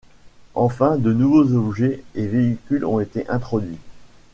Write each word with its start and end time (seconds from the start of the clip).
Enfin, 0.55 0.97
de 0.97 1.13
nouveaux 1.13 1.53
objets 1.53 2.03
et 2.15 2.25
véhicules 2.25 2.85
ont 2.85 2.99
été 2.99 3.29
introduits. 3.29 3.77